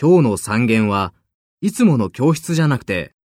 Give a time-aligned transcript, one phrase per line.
[0.00, 1.12] 今日の3限は
[1.60, 3.16] いつもの教室じゃなくて